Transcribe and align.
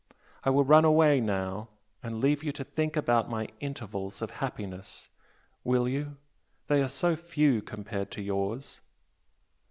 I 0.43 0.49
will 0.49 0.63
run 0.63 0.83
away 0.83 1.19
now 1.21 1.67
and 2.01 2.19
leave 2.19 2.43
you 2.43 2.51
to 2.53 2.63
think 2.63 2.95
about 2.97 3.29
my 3.29 3.49
'intervals' 3.59 4.23
of 4.23 4.31
happiness, 4.41 5.09
will 5.63 5.87
you? 5.87 6.17
they 6.65 6.81
are 6.81 6.89
so 6.89 7.15
few 7.15 7.61
compared 7.61 8.09
to 8.13 8.21
yours!" 8.23 8.81